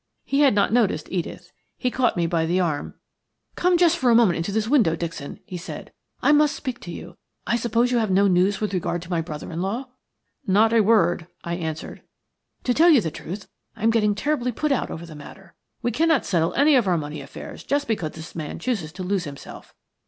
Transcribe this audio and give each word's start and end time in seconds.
He 0.25 0.39
had 0.39 0.55
not 0.55 0.73
noticed 0.73 1.11
Edith. 1.11 1.51
He 1.77 1.91
caught 1.91 2.17
me 2.17 2.25
by 2.25 2.47
the 2.47 2.59
arm. 2.59 2.95
"Come 3.53 3.77
just 3.77 3.97
for 3.99 4.09
a 4.09 4.15
minute 4.15 4.35
into 4.35 4.51
this 4.51 4.67
window, 4.67 4.95
Dixon," 4.95 5.39
he 5.45 5.57
said. 5.57 5.93
"I 6.23 6.31
must 6.31 6.55
speak 6.55 6.79
to 6.79 6.91
you. 6.91 7.17
I 7.45 7.55
suppose 7.55 7.91
you 7.91 7.99
have 7.99 8.09
no 8.09 8.27
news 8.27 8.59
with 8.59 8.73
regard 8.73 9.03
to 9.03 9.11
my 9.11 9.21
brother 9.21 9.51
in 9.51 9.61
law?" 9.61 9.89
"Not 10.47 10.73
a 10.73 10.81
word," 10.81 11.27
I 11.43 11.53
answered. 11.53 12.01
"To 12.63 12.73
tell 12.73 12.89
you 12.89 12.99
the 13.01 13.11
truth, 13.11 13.47
I 13.75 13.83
am 13.83 13.91
getting 13.91 14.15
terribly 14.15 14.51
put 14.51 14.71
out 14.71 14.89
over 14.89 15.05
the 15.05 15.13
matter. 15.13 15.53
We 15.83 15.91
cannot 15.91 16.25
settle 16.25 16.55
any 16.55 16.73
of 16.73 16.87
our 16.87 16.97
money 16.97 17.21
affairs 17.21 17.63
just 17.63 17.87
because 17.87 18.13
this 18.13 18.33
man 18.33 18.57
chooses 18.57 18.91
to 18.93 19.03
lose 19.03 19.25
himself. 19.25 19.75